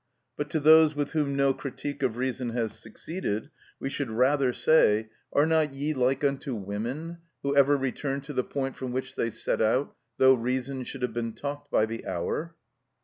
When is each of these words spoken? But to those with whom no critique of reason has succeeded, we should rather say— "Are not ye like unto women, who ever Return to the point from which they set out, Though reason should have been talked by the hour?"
But 0.35 0.49
to 0.49 0.59
those 0.59 0.95
with 0.95 1.11
whom 1.11 1.35
no 1.35 1.53
critique 1.53 2.01
of 2.01 2.17
reason 2.17 2.49
has 2.53 2.71
succeeded, 2.73 3.51
we 3.79 3.87
should 3.87 4.09
rather 4.09 4.51
say— 4.51 5.09
"Are 5.31 5.45
not 5.45 5.73
ye 5.75 5.93
like 5.93 6.23
unto 6.23 6.55
women, 6.55 7.19
who 7.43 7.55
ever 7.55 7.77
Return 7.77 8.19
to 8.21 8.33
the 8.33 8.43
point 8.43 8.75
from 8.75 8.91
which 8.93 9.13
they 9.13 9.29
set 9.29 9.61
out, 9.61 9.95
Though 10.17 10.33
reason 10.33 10.85
should 10.85 11.03
have 11.03 11.13
been 11.13 11.33
talked 11.33 11.69
by 11.69 11.85
the 11.85 12.07
hour?" 12.07 12.55